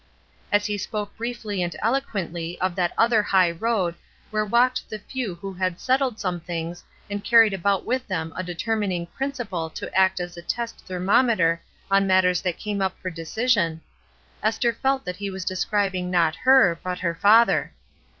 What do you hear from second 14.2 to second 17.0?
Esther felt that he was describing not her, but